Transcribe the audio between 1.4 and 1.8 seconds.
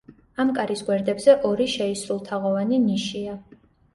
ორი